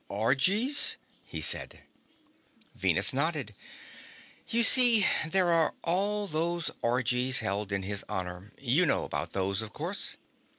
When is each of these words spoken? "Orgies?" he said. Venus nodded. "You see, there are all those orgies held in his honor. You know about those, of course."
"Orgies?" 0.09 0.97
he 1.23 1.41
said. 1.41 1.81
Venus 2.73 3.13
nodded. 3.13 3.53
"You 4.47 4.63
see, 4.63 5.05
there 5.27 5.49
are 5.51 5.75
all 5.83 6.25
those 6.25 6.71
orgies 6.81 7.37
held 7.41 7.71
in 7.71 7.83
his 7.83 8.03
honor. 8.09 8.51
You 8.57 8.87
know 8.87 9.03
about 9.03 9.33
those, 9.33 9.61
of 9.61 9.73
course." 9.73 10.15